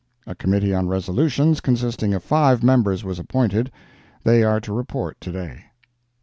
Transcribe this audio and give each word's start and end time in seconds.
A 0.25 0.33
Committee 0.33 0.73
on 0.73 0.87
Resolutions, 0.87 1.61
consisting 1.61 2.15
of 2.15 2.23
five 2.23 2.63
members, 2.63 3.03
was 3.03 3.19
appointed. 3.19 3.71
They 4.23 4.41
are 4.41 4.59
to 4.61 4.73
report 4.73 5.21
to 5.21 5.31
day. 5.31 5.65